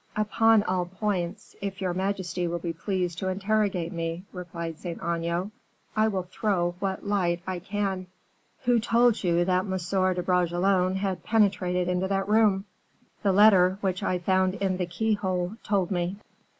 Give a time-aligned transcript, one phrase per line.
[0.15, 5.51] "Upon all points, if your majesty will be pleased to interrogate me," replied Saint Aignan,
[5.95, 8.07] "I will throw what light I can."
[8.63, 9.69] "Who told you that M.
[10.15, 12.65] de Bragelonne had penetrated into that room?"
[13.21, 16.17] "The letter which I found in the keyhole told me."